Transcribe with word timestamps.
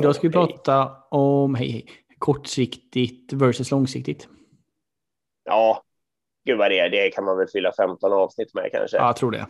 Idag 0.00 0.14
ska 0.14 0.28
vi 0.28 0.32
prata 0.32 0.96
om 1.10 1.54
hej, 1.54 1.70
hej, 1.70 1.86
kortsiktigt 2.18 3.32
versus 3.32 3.70
långsiktigt. 3.70 4.28
Ja, 5.44 5.82
gud 6.44 6.58
vad 6.58 6.70
det 6.70 6.78
är. 6.78 6.90
Det 6.90 7.10
kan 7.10 7.24
man 7.24 7.38
väl 7.38 7.48
fylla 7.48 7.72
15 7.76 8.12
avsnitt 8.12 8.54
med 8.54 8.70
kanske. 8.72 8.96
Ja, 8.96 9.06
jag 9.06 9.16
tror 9.16 9.30
det. 9.30 9.46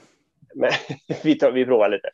Men 0.55 0.71
vi, 1.25 1.35
tar, 1.35 1.51
vi 1.51 1.65
provar 1.65 1.89
lite. 1.89 2.09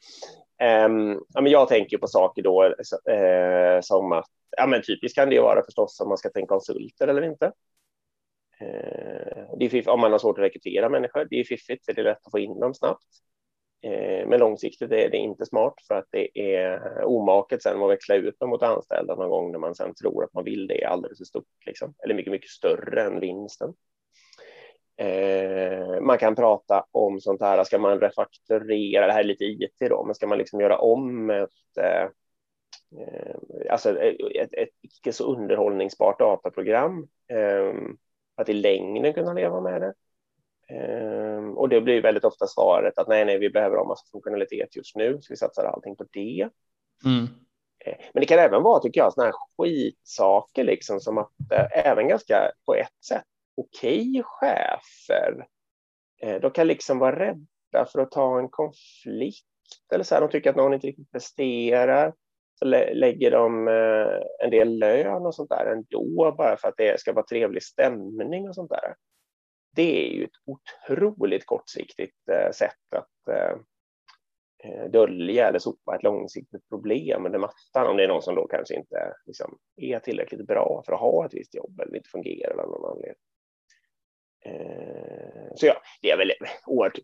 Um, 0.87 1.25
ja, 1.34 1.41
men 1.41 1.52
jag 1.52 1.69
tänker 1.69 1.98
på 1.98 2.07
saker 2.07 2.43
då 2.43 2.64
uh, 2.64 3.80
som 3.80 4.12
att, 4.12 4.27
ja 4.57 4.66
men 4.66 4.82
typiskt 4.82 5.18
kan 5.18 5.30
det 5.30 5.41
vara 5.41 5.64
förstås 5.64 6.00
om 6.00 6.09
man 6.09 6.18
ska 6.18 6.29
tänka 6.29 6.48
konsulter 6.48 7.09
eller 7.09 7.23
inte. 7.23 7.46
Uh, 8.62 9.57
det 9.59 9.64
är 9.64 9.68
fiff, 9.68 9.87
om 9.87 10.00
man 10.00 10.12
har 10.12 10.18
svårt 10.18 10.39
att 10.39 10.45
rekrytera 10.45 10.88
människor, 10.88 11.27
det 11.30 11.41
är 11.41 11.45
fiffigt, 11.45 11.84
för 11.84 11.93
det 11.93 12.01
är 12.01 12.05
lätt 12.05 12.27
att 12.27 12.30
få 12.30 12.38
in 12.38 12.60
dem 12.60 12.74
snabbt. 12.74 13.07
Eh, 13.86 14.26
men 14.26 14.40
långsiktigt 14.40 14.92
är 14.92 15.10
det 15.10 15.16
inte 15.16 15.46
smart 15.46 15.74
för 15.88 15.95
att 15.95 16.08
det 16.10 16.54
är 16.54 17.04
omaket 17.04 17.62
sen 17.62 17.82
att 17.82 17.90
växla 17.90 18.14
ut 18.14 18.38
dem 18.38 18.50
mot 18.50 18.62
anställda 18.62 19.14
någon 19.14 19.30
gång 19.30 19.52
när 19.52 19.59
man 19.59 19.74
sen 19.74 19.95
tror 19.95 20.24
att 20.24 20.34
man 20.34 20.45
vill 20.45 20.66
det 20.66 20.84
alldeles 20.84 21.18
för 21.18 21.24
stort, 21.24 21.66
liksom. 21.66 21.95
eller 22.04 22.14
mycket, 22.14 22.30
mycket 22.30 22.50
större 22.50 23.02
än 23.02 23.20
vinsten. 23.20 23.74
Eh, 24.96 26.00
man 26.00 26.18
kan 26.18 26.34
prata 26.34 26.86
om 26.90 27.20
sånt 27.20 27.40
här, 27.40 27.64
ska 27.64 27.78
man 27.78 28.00
refakturera, 28.00 29.06
det 29.06 29.12
här 29.12 29.20
är 29.20 29.24
lite 29.24 29.45
IT 29.45 29.76
då, 29.78 30.04
men 30.04 30.14
ska 30.14 30.26
man 30.26 30.38
liksom 30.38 30.60
göra 30.60 30.78
om 30.78 31.30
ett, 31.30 31.78
eh, 31.80 32.02
eh 33.00 33.37
alltså 33.70 33.98
eh, 33.98 34.42
ett, 34.42 34.54
ett 34.54 34.68
icke 34.82 35.12
så 35.12 35.37
underhållningsbart 35.37 36.18
dataprogram, 36.18 37.09
eh, 37.28 37.73
att 38.34 38.48
i 38.48 38.52
längden 38.52 39.12
kunna 39.12 39.32
leva 39.32 39.60
med 39.60 39.80
det. 39.80 39.95
Eh, 40.70 41.48
och 41.55 41.69
det 41.69 41.80
blir 41.80 42.02
väldigt 42.02 42.25
ofta 42.25 42.47
svaret 42.47 42.99
att 42.99 43.09
nej, 43.09 43.24
nej, 43.24 43.38
vi 43.38 43.51
behöver 43.51 43.77
ha 43.77 43.85
massa 43.85 44.07
funktionalitet 44.13 44.77
just 44.77 44.96
nu, 44.96 45.18
så 45.21 45.27
vi 45.32 45.37
satsar 45.37 45.65
allting 45.65 45.96
på 45.96 46.04
det. 46.13 46.49
Mm. 47.04 47.24
Eh, 47.85 47.96
men 48.13 48.21
det 48.21 48.27
kan 48.27 48.38
även 48.38 48.63
vara, 48.63 48.80
tycker 48.80 49.01
jag, 49.01 49.13
såna 49.13 49.27
här 49.27 49.35
skitsaker 49.59 50.65
liksom 50.65 51.01
som 51.01 51.18
att 51.18 51.30
även 51.71 52.09
ganska 52.09 52.51
på 52.66 52.74
ett 52.74 53.05
sätt 53.09 53.24
okej 53.57 54.10
okay 54.10 54.23
chefer. 54.23 55.46
Eh, 56.23 56.40
de 56.40 56.51
kan 56.51 56.66
liksom 56.66 56.99
vara 56.99 57.18
rädda 57.18 57.87
för 57.93 57.99
att 57.99 58.10
ta 58.10 58.38
en 58.38 58.49
konflikt 58.49 59.46
eller 59.95 60.05
så 60.05 60.15
här. 60.15 60.23
De 60.23 60.30
tycker 60.30 60.51
att 60.51 60.57
någon 60.57 60.74
inte 60.74 60.87
riktigt 60.87 61.12
presterar. 61.12 62.15
Så 62.59 62.65
lägger 62.65 63.30
de 63.30 63.68
eh, 63.68 64.44
en 64.44 64.50
del 64.50 64.78
lön 64.78 65.27
och 65.27 65.34
sånt 65.34 65.50
där 65.50 65.66
ändå 65.66 66.34
bara 66.38 66.56
för 66.56 66.69
att 66.69 66.77
det 66.77 67.00
ska 67.00 67.12
vara 67.12 67.27
trevlig 67.27 67.62
stämning 67.62 68.49
och 68.49 68.55
sånt 68.55 68.71
där. 68.71 68.94
Det 69.77 70.06
är 70.06 70.12
ju 70.12 70.25
ett 70.25 70.31
otroligt 70.44 71.47
kortsiktigt 71.47 72.28
eh, 72.28 72.50
sätt 72.50 72.94
att 72.97 73.28
eh, 73.28 73.56
eh, 74.65 74.91
dölja 74.91 75.49
eller 75.49 75.59
sopa 75.59 75.97
ett 75.97 76.03
långsiktigt 76.03 76.69
problem 76.69 77.27
under 77.27 77.38
mattan 77.38 77.87
om 77.87 77.97
det 77.97 78.05
är 78.05 78.09
någon 78.09 78.22
som 78.22 78.34
då 78.34 78.47
kanske 78.47 78.75
inte 78.75 79.15
liksom, 79.27 79.59
är 79.77 79.99
tillräckligt 79.99 80.47
bra 80.47 80.83
för 80.87 80.93
att 80.93 81.00
ha 81.00 81.27
ett 81.27 81.34
visst 81.34 81.55
jobb 81.55 81.81
eller 81.81 81.97
inte 81.97 82.09
fungerar 82.09 82.59
av 82.59 82.69
någon 82.69 82.91
anledning. 82.91 83.22
Eh, 84.44 85.55
så 85.55 85.66
ja, 85.66 85.83
det 86.03 86.11
är 86.11 86.16
väl 86.19 86.33
oerhört, 86.66 86.99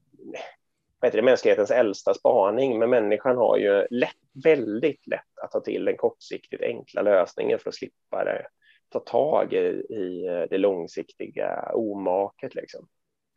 vad 1.00 1.08
heter 1.08 1.18
det, 1.18 1.24
mänsklighetens 1.24 1.70
äldsta 1.70 2.14
spaning, 2.14 2.78
men 2.78 2.90
människan 2.90 3.36
har 3.36 3.56
ju 3.56 3.86
lätt, 3.90 4.16
väldigt 4.44 5.06
lätt 5.06 5.38
att 5.42 5.50
ta 5.50 5.60
till 5.60 5.84
den 5.84 5.96
kortsiktigt 5.96 6.62
enkla 6.62 7.02
lösningen 7.02 7.58
för 7.58 7.68
att 7.68 7.74
slippa 7.74 8.24
det, 8.24 8.46
ta 8.92 8.98
tag 8.98 9.52
i, 9.52 9.56
i 9.94 10.46
det 10.50 10.58
långsiktiga 10.58 11.70
omaket. 11.74 12.54
Liksom. 12.54 12.86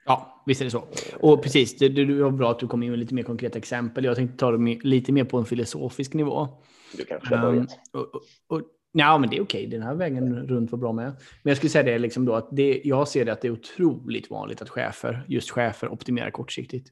Ja, 0.06 0.44
visst 0.46 0.62
är 0.62 0.66
det 0.66 0.72
så. 0.72 0.84
Och 1.20 1.44
precis, 1.44 1.78
det, 1.78 1.90
det 1.90 2.24
var 2.24 2.32
bra 2.32 2.52
att 2.52 2.60
du 2.60 2.68
kom 2.68 2.84
in 2.84 2.90
med 2.90 3.00
lite 3.00 3.14
mer 3.14 3.24
konkreta 3.24 3.58
exempel. 3.58 4.04
Jag 4.06 4.16
tänkte 4.16 4.38
ta 4.38 4.52
det 4.52 4.84
lite 4.84 5.12
mer 5.12 5.24
på 5.24 5.38
en 5.38 5.46
filosofisk 5.46 6.14
nivå. 6.14 6.48
Du 6.98 7.06
kanske 7.06 7.36
har 7.36 7.56
um, 7.56 7.68
och, 7.94 8.22
och, 8.48 8.62
Ja, 8.98 9.18
men 9.18 9.30
det 9.30 9.38
är 9.38 9.42
okej. 9.42 9.68
Den 9.68 9.82
här 9.82 9.96
vägen 9.96 10.48
runt 10.48 10.72
var 10.72 10.80
bra 10.80 10.94
med. 10.94 11.06
Men 11.44 11.52
jag 11.52 11.58
skulle 11.58 11.70
säga 11.70 11.84
det 11.84 11.98
liksom 11.98 12.26
då 12.26 12.36
att 12.36 12.48
det, 12.52 12.82
jag 12.84 13.08
ser 13.08 13.26
det 13.26 13.34
att 13.34 13.42
det 13.42 13.48
är 13.48 13.52
otroligt 13.52 14.30
vanligt 14.30 14.62
att 14.62 14.70
chefer, 14.70 15.26
just 15.28 15.52
chefer, 15.52 15.90
optimerar 15.90 16.32
kortsiktigt. 16.32 16.90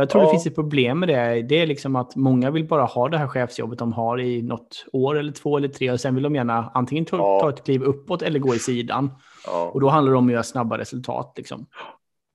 Jag 0.00 0.10
tror 0.10 0.22
ja. 0.22 0.28
det 0.28 0.32
finns 0.32 0.46
ett 0.46 0.54
problem 0.54 0.98
med 0.98 1.08
det. 1.08 1.42
Det 1.42 1.54
är 1.54 1.66
liksom 1.66 1.96
att 1.96 2.16
många 2.16 2.50
vill 2.50 2.66
bara 2.66 2.84
ha 2.84 3.08
det 3.08 3.18
här 3.18 3.28
chefsjobbet 3.28 3.78
de 3.78 3.92
har 3.92 4.20
i 4.20 4.42
något 4.42 4.86
år 4.92 5.18
eller 5.18 5.32
två 5.32 5.56
eller 5.56 5.68
tre 5.68 5.90
och 5.90 6.00
sen 6.00 6.14
vill 6.14 6.24
de 6.24 6.34
gärna 6.34 6.70
antingen 6.74 7.04
ta, 7.04 7.16
ja. 7.16 7.40
ta 7.40 7.50
ett 7.50 7.64
kliv 7.64 7.82
uppåt 7.82 8.22
eller 8.22 8.38
gå 8.38 8.54
i 8.54 8.58
sidan. 8.58 9.10
Ja. 9.46 9.70
Och 9.74 9.80
då 9.80 9.88
handlar 9.88 10.12
det 10.12 10.18
om 10.18 10.26
att 10.26 10.32
göra 10.32 10.42
snabba 10.42 10.78
resultat. 10.78 11.32
Liksom. 11.36 11.66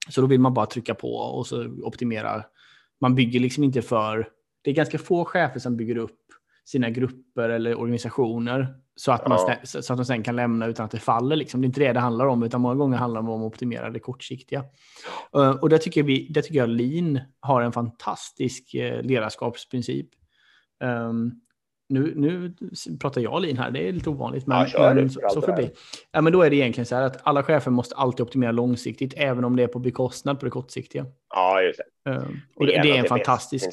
Så 0.10 0.22
då 0.22 0.28
vill 0.28 0.40
man 0.40 0.54
bara 0.54 0.66
trycka 0.66 0.96
på 0.96 1.16
och 1.16 1.48
så 1.48 1.66
optimera. 1.84 2.44
Man 3.02 3.16
bygger 3.16 3.40
liksom 3.40 3.64
inte 3.64 3.82
för... 3.82 4.28
Det 4.64 4.70
är 4.70 4.76
ganska 4.76 4.98
få 4.98 5.26
chefer 5.26 5.60
som 5.60 5.78
bygger 5.78 5.98
upp 5.98 6.20
sina 6.66 6.90
grupper 6.90 7.50
eller 7.50 7.80
organisationer 7.80 8.76
så 8.96 9.12
att, 9.12 9.28
man, 9.28 9.40
ja. 9.48 9.82
så 9.82 9.94
att 9.94 9.98
de 9.98 10.06
sen 10.06 10.24
kan 10.24 10.36
lämna 10.36 10.66
utan 10.66 10.86
att 10.86 10.92
det 10.92 11.00
faller. 11.00 11.36
Liksom. 11.36 11.62
Det 11.62 11.66
är 11.66 11.68
inte 11.68 11.80
det 11.80 11.94
det 11.94 12.00
handlar 12.00 12.26
om, 12.26 12.44
utan 12.44 12.62
många 12.62 12.76
gånger 12.76 12.98
handlar 12.98 13.22
det 13.22 13.30
om 13.30 13.42
att 13.42 13.48
optimera 13.48 13.90
det 13.90 14.00
kortsiktiga. 14.00 14.64
Uh, 15.38 15.50
och 15.50 15.70
där 15.70 15.78
tycker, 15.78 16.04
vi, 16.04 16.28
där 16.30 16.42
tycker 16.42 16.58
jag 16.58 16.70
Lean 16.70 17.20
har 17.40 17.62
en 17.62 17.72
fantastisk 17.72 18.76
uh, 18.76 19.02
ledarskapsprincip. 19.02 20.10
Nu, 21.90 22.14
nu 22.16 22.54
pratar 23.00 23.22
jag 23.22 23.42
Lean 23.42 23.58
här, 23.58 23.72
det 23.72 23.88
är 23.88 23.92
lite 23.92 24.10
ovanligt, 24.10 24.48
men, 24.48 24.68
ja, 24.74 24.94
men 24.94 25.10
så, 25.10 25.22
så 25.30 25.42
förbi. 25.42 25.72
Ja, 26.12 26.22
men 26.22 26.34
då 26.34 26.42
är 26.42 26.50
det 26.50 26.56
egentligen 26.56 26.86
så 26.86 26.96
här 26.96 27.04
att 27.04 27.20
alla 27.24 27.44
chefer 27.44 27.72
måste 27.72 27.96
alltid 27.96 28.22
optimera 28.22 28.52
långsiktigt, 28.52 29.14
även 29.18 29.44
om 29.44 29.56
det 29.56 29.64
är 29.64 29.68
på 29.68 29.80
bekostnad 29.80 30.40
på 30.40 30.46
det 30.46 30.52
kortsiktiga. 30.52 31.06
Ja, 31.30 31.62
just 31.62 31.80
det. 32.06 32.12
Um, 32.12 32.42
och 32.56 32.66
det, 32.66 32.82
det, 32.82 32.92
är 32.92 33.00
en 33.00 33.06
fantastisk... 33.06 33.70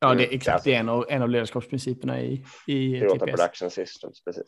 Ja, 0.00 0.14
det, 0.14 0.24
mm, 0.24 0.34
exakt. 0.34 0.64
Det 0.64 0.74
är 0.74 0.80
en 0.80 0.88
av, 0.88 1.04
en 1.08 1.22
av 1.22 1.28
ledarskapsprinciperna 1.28 2.20
i, 2.20 2.44
i 2.66 3.00
Toyota 3.00 3.26
TPS. 3.26 3.36
Production 3.36 3.70
Systems, 3.70 4.24
precis. 4.24 4.46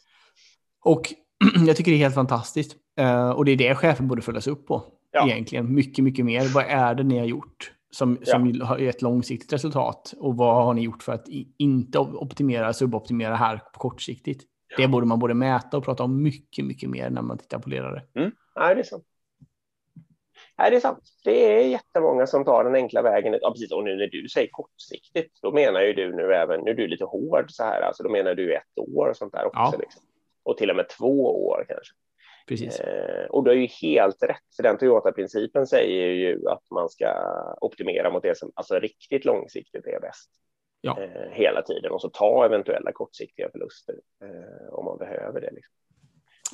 Och 0.85 1.15
jag 1.67 1.77
tycker 1.77 1.91
det 1.91 1.97
är 1.97 1.99
helt 1.99 2.15
fantastiskt. 2.15 2.77
Uh, 3.01 3.31
och 3.31 3.45
det 3.45 3.53
är 3.53 3.57
det 3.57 3.75
chefen 3.75 4.09
borde 4.09 4.23
följas 4.23 4.47
upp 4.47 4.67
på. 4.67 4.85
Ja. 5.13 5.29
Egentligen 5.29 5.75
mycket, 5.75 6.05
mycket 6.05 6.25
mer. 6.25 6.49
Vad 6.55 6.65
är 6.65 6.95
det 6.95 7.03
ni 7.03 7.19
har 7.19 7.27
gjort 7.27 7.73
som, 7.91 8.19
som 8.23 8.53
ja. 8.55 8.65
har 8.65 8.79
gett 8.79 9.03
långsiktigt 9.03 9.53
resultat? 9.53 10.15
Och 10.17 10.37
vad 10.37 10.65
har 10.65 10.75
ni 10.75 10.83
gjort 10.83 11.03
för 11.03 11.13
att 11.13 11.29
inte 11.59 11.99
optimera, 11.99 12.73
suboptimera 12.73 13.35
här 13.35 13.63
kortsiktigt? 13.73 14.45
Ja. 14.69 14.77
Det 14.77 14.89
borde 14.89 15.07
man 15.07 15.19
både 15.19 15.35
mäta 15.35 15.77
och 15.77 15.85
prata 15.85 16.03
om 16.03 16.23
mycket, 16.23 16.65
mycket 16.65 16.91
mer 16.91 17.11
när 17.11 17.23
man 17.23 17.39
tittar 17.39 17.59
på 17.59 17.71
ledare. 17.71 18.03
Mm. 18.15 18.31
Ja, 18.55 18.75
det 18.75 18.81
är 18.81 18.85
sant. 18.85 19.05
Nej, 20.59 20.71
det 20.71 20.77
är 20.77 20.81
sant. 20.81 21.09
Det 21.25 21.61
är 21.61 21.69
jättemånga 21.69 22.27
som 22.27 22.45
tar 22.45 22.65
den 22.65 22.75
enkla 22.75 23.03
vägen. 23.03 23.39
Ja, 23.43 23.51
precis. 23.51 23.73
Och 23.73 23.85
nu 23.85 23.97
när 23.97 24.07
du 24.07 24.29
säger 24.29 24.49
kortsiktigt, 24.51 25.39
då 25.43 25.53
menar 25.53 25.81
ju 25.81 25.93
du 25.93 26.17
nu 26.17 26.35
även, 26.35 26.61
nu 26.61 26.71
är 26.71 26.75
du 26.75 26.87
lite 26.87 27.05
hård 27.05 27.45
så 27.49 27.65
här, 27.65 27.81
alltså 27.81 28.03
då 28.03 28.11
menar 28.11 28.35
du 28.35 28.55
ett 28.55 28.79
år 28.79 29.09
och 29.09 29.17
sånt 29.17 29.33
där 29.33 29.47
också. 29.47 29.61
Ja. 29.73 29.79
Liksom. 29.79 30.03
Och 30.43 30.57
till 30.57 30.71
och 30.71 30.77
med 30.77 30.89
två 30.89 31.47
år 31.47 31.65
kanske. 31.69 31.95
Precis. 32.47 32.81
Eh, 32.81 33.27
och 33.27 33.45
du 33.45 33.51
har 33.51 33.57
ju 33.57 33.67
helt 33.67 34.23
rätt, 34.23 34.55
för 34.57 34.63
den 34.63 34.79
Toyota-principen 34.79 35.67
säger 35.67 36.13
ju 36.13 36.49
att 36.49 36.71
man 36.71 36.89
ska 36.89 37.07
optimera 37.61 38.11
mot 38.11 38.23
det 38.23 38.39
som 38.39 38.53
alltså 38.55 38.79
riktigt 38.79 39.25
långsiktigt 39.25 39.87
är 39.87 40.01
bäst. 40.01 40.31
Ja. 40.81 40.99
Eh, 41.01 41.31
hela 41.33 41.63
tiden 41.63 41.93
och 41.93 42.01
så 42.01 42.09
ta 42.09 42.45
eventuella 42.45 42.93
kortsiktiga 42.93 43.49
förluster 43.53 43.95
eh, 44.25 44.75
om 44.75 44.85
man 44.85 44.99
behöver 44.99 45.41
det. 45.41 45.51
Liksom. 45.53 45.75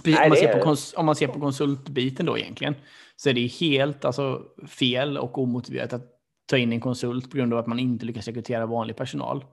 Nej, 0.04 0.24
om, 0.24 0.28
man 0.28 0.38
ser 0.38 0.60
på 0.60 1.00
om 1.00 1.06
man 1.06 1.16
ser 1.16 1.28
på 1.28 1.41
konsultbiten 1.41 2.26
då 2.26 2.38
egentligen 2.38 2.74
så 3.16 3.28
är 3.28 3.34
det 3.34 3.47
helt 3.47 4.04
alltså, 4.04 4.42
fel 4.68 5.18
och 5.18 5.38
omotiverat 5.38 5.92
att 5.92 6.12
ta 6.47 6.56
in 6.56 6.72
en 6.72 6.80
konsult 6.80 7.30
på 7.30 7.36
grund 7.36 7.53
av 7.53 7.58
att 7.58 7.66
man 7.66 7.78
inte 7.78 8.06
lyckas 8.06 8.26
rekrytera 8.26 8.66
vanlig 8.66 8.97
personal. 8.97 9.44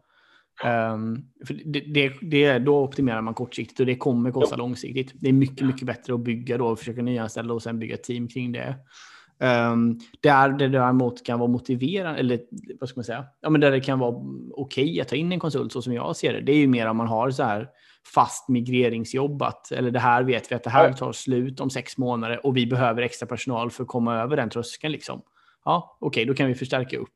Um, 0.64 1.26
för 1.48 1.54
det, 1.66 1.80
det, 1.80 2.14
det, 2.22 2.60
då 2.60 2.84
optimerar 2.84 3.22
man 3.22 3.34
kortsiktigt 3.34 3.80
och 3.80 3.86
det 3.86 3.96
kommer 3.96 4.32
kosta 4.32 4.56
långsiktigt. 4.56 5.14
Det 5.14 5.30
är 5.30 5.34
mycket, 5.34 5.68
mycket 5.68 5.88
bättre 5.88 6.14
att 6.14 6.20
bygga 6.20 6.58
då 6.58 6.68
och 6.68 6.80
försöka 6.80 7.02
nyanställa 7.02 7.54
och 7.54 7.64
sen 7.64 7.80
bygga 7.80 7.98
team 7.98 8.28
kring 8.28 8.52
det. 8.52 8.76
Um, 9.40 10.00
där 10.22 10.50
det 10.50 10.68
däremot 10.68 11.26
kan 11.26 11.40
vara 11.40 11.50
motiverande, 11.50 12.20
eller 12.20 12.40
vad 12.80 12.90
ska 12.90 12.98
man 12.98 13.04
säga, 13.04 13.26
ja, 13.42 13.50
men 13.50 13.62
där 13.62 13.72
det 13.72 13.80
kan 13.80 14.00
vara 14.00 14.16
okej 14.52 14.84
okay 14.84 15.02
att 15.02 15.08
ta 15.08 15.16
in 15.16 15.32
en 15.32 15.40
konsult 15.40 15.72
så 15.72 15.82
som 15.82 15.94
jag 15.94 16.16
ser 16.16 16.34
det, 16.34 16.42
det 16.42 16.52
är 16.52 16.58
ju 16.58 16.68
mer 16.68 16.88
om 16.88 16.98
man 16.98 17.08
har 17.08 17.32
så 17.32 17.44
här 17.44 17.70
fast 18.14 18.50
migreringsjobbat. 18.50 19.72
Eller 19.72 19.92
det 19.92 20.00
här 20.00 20.24
vet 20.24 20.52
vi 20.52 20.56
att 20.56 20.64
det 20.64 20.70
här 20.70 20.94
tar 20.94 21.12
slut 21.12 21.60
om 21.60 21.70
sex 21.70 21.98
månader 21.98 22.46
och 22.46 22.58
vi 22.58 22.68
behöver 22.68 23.02
extra 23.02 23.28
personal 23.28 23.72
för 23.72 23.84
att 23.84 23.90
komma 23.90 24.22
över 24.22 24.38
den 24.38 24.50
tröskeln. 24.50 24.92
Liksom. 24.92 25.22
Ja, 25.66 25.98
okej, 26.00 26.08
okay, 26.22 26.26
då 26.26 26.34
kan 26.34 26.48
vi 26.48 26.56
förstärka 26.56 26.98
upp 26.98 27.10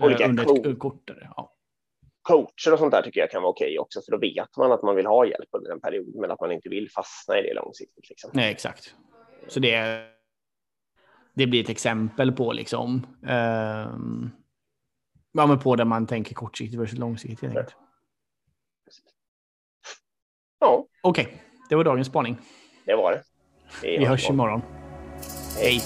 Olika 0.00 0.28
under 0.28 0.70
ett 0.70 0.78
kortare. 0.78 1.30
Ja. 1.36 1.52
Coacher 2.30 2.72
och 2.72 2.78
sånt 2.78 2.92
där 2.92 3.02
tycker 3.02 3.20
jag 3.20 3.30
kan 3.30 3.42
vara 3.42 3.50
okej 3.50 3.66
okay 3.66 3.78
också, 3.78 4.00
för 4.02 4.12
då 4.12 4.18
vet 4.18 4.56
man 4.56 4.72
att 4.72 4.82
man 4.82 4.96
vill 4.96 5.06
ha 5.06 5.26
hjälp 5.26 5.48
under 5.52 5.70
en 5.70 5.80
period, 5.80 6.14
men 6.14 6.30
att 6.30 6.40
man 6.40 6.52
inte 6.52 6.68
vill 6.68 6.90
fastna 6.90 7.38
i 7.38 7.42
det 7.42 7.54
långsiktigt. 7.54 8.08
Liksom. 8.08 8.30
Nej, 8.34 8.50
exakt. 8.50 8.94
Så 9.48 9.60
det, 9.60 10.04
det 11.34 11.46
blir 11.46 11.62
ett 11.62 11.68
exempel 11.68 12.32
på 12.32 12.52
liksom, 12.52 13.06
um, 13.22 14.30
ja, 15.32 15.46
men 15.46 15.58
på 15.58 15.76
där 15.76 15.84
man 15.84 16.06
tänker 16.06 16.34
kortsiktigt 16.34 16.80
versus 16.80 16.98
långsiktigt. 16.98 17.52
Ja. 17.54 17.64
Ja. 20.60 20.86
Okej, 21.02 21.24
okay. 21.24 21.38
det 21.68 21.76
var 21.76 21.84
dagens 21.84 22.06
spaning. 22.06 22.36
Det 22.84 22.94
var 22.94 23.12
det. 23.12 23.22
det 23.82 23.98
Vi 23.98 24.04
hörs 24.04 24.30
imorgon. 24.30 24.62
Hej. 25.58 25.80